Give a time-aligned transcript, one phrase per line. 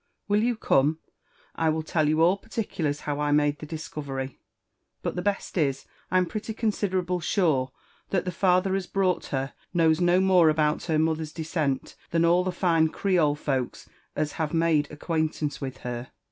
[0.25, 0.97] When you come,
[1.53, 4.39] I will tell you all particlars how I made the discovery.
[5.03, 7.71] But the best is, Tm pretty considerable sure
[8.09, 12.43] that the father as brought her knows no more about her mother's decent than all
[12.43, 16.09] the fine Creole folks as have made ac quaintance with her.